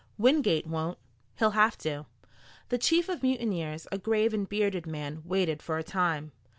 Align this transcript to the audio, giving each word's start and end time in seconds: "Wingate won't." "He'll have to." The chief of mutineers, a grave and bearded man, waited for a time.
"Wingate 0.17 0.65
won't." 0.65 0.97
"He'll 1.37 1.51
have 1.51 1.77
to." 1.77 2.07
The 2.69 2.79
chief 2.79 3.07
of 3.07 3.21
mutineers, 3.21 3.85
a 3.91 3.99
grave 3.99 4.33
and 4.33 4.49
bearded 4.49 4.87
man, 4.87 5.21
waited 5.25 5.61
for 5.61 5.77
a 5.77 5.83
time. 5.83 6.31